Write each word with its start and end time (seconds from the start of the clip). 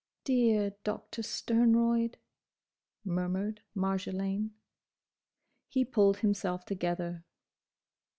"Dear 0.23 0.71
Doctor 0.83 1.21
Sternroyd!" 1.21 2.17
murmured 3.05 3.61
Marjolaine. 3.75 4.49
He 5.69 5.85
pulled 5.85 6.21
himself 6.21 6.65
together. 6.65 7.23